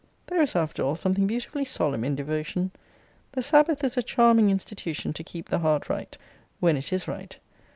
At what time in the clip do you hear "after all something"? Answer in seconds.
0.55-1.27